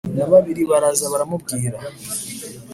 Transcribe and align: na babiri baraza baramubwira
na 0.17 0.25
babiri 0.31 0.61
baraza 0.71 1.05
baramubwira 1.13 1.77